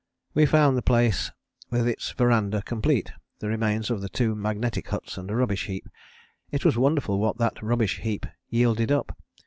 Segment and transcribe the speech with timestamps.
[0.33, 1.29] We found the place
[1.69, 5.87] with its verandah complete, the remains of the two magnetic huts and a rubbish heap.
[6.49, 9.15] It was wonderful what that rubbish heap yielded up.